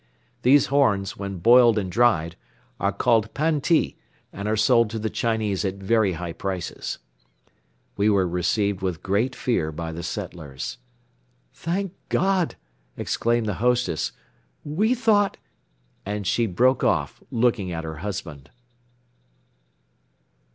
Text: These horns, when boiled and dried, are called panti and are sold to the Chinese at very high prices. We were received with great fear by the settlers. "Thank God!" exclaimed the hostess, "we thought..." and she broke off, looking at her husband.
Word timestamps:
These 0.41 0.65
horns, 0.73 1.15
when 1.15 1.37
boiled 1.37 1.77
and 1.77 1.91
dried, 1.91 2.35
are 2.79 2.91
called 2.91 3.35
panti 3.35 3.97
and 4.33 4.47
are 4.47 4.57
sold 4.57 4.89
to 4.89 4.97
the 4.97 5.11
Chinese 5.11 5.63
at 5.63 5.75
very 5.75 6.13
high 6.13 6.33
prices. 6.33 6.97
We 7.97 8.09
were 8.09 8.27
received 8.27 8.81
with 8.81 9.03
great 9.03 9.35
fear 9.35 9.71
by 9.71 9.91
the 9.91 10.01
settlers. 10.01 10.79
"Thank 11.53 11.93
God!" 12.09 12.55
exclaimed 12.97 13.45
the 13.45 13.53
hostess, 13.61 14.11
"we 14.63 14.95
thought..." 14.95 15.37
and 16.03 16.25
she 16.25 16.47
broke 16.47 16.83
off, 16.83 17.21
looking 17.29 17.71
at 17.71 17.83
her 17.83 17.97
husband. 17.97 18.49